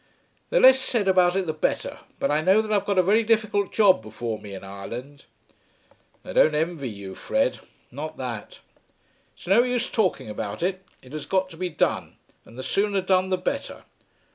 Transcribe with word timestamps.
"The 0.49 0.59
less 0.59 0.79
said 0.79 1.07
about 1.07 1.35
it 1.35 1.45
the 1.45 1.53
better, 1.53 1.99
but 2.17 2.31
I 2.31 2.41
know 2.41 2.63
that 2.63 2.71
I've 2.71 2.85
got 2.87 2.97
a 2.97 3.03
very 3.03 3.21
difficult 3.21 3.71
job 3.71 4.01
before 4.01 4.39
me 4.39 4.55
in 4.55 4.63
Ireland." 4.63 5.25
"I 6.25 6.33
don't 6.33 6.55
envy 6.55 6.89
you, 6.89 7.13
Fred; 7.13 7.59
not 7.91 8.17
that." 8.17 8.61
"It 9.37 9.41
is 9.41 9.47
no 9.47 9.61
use 9.61 9.91
talking 9.91 10.27
about 10.27 10.63
it. 10.63 10.83
It 11.03 11.13
has 11.13 11.27
got 11.27 11.51
to 11.51 11.57
be 11.57 11.69
done, 11.69 12.15
and 12.45 12.57
the 12.57 12.63
sooner 12.63 12.99
done 12.99 13.29
the 13.29 13.37
better. 13.37 13.83